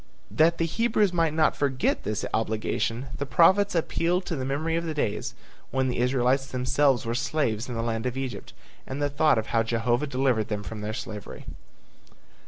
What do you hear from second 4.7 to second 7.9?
of the days when the Israelites themselves were slaves in the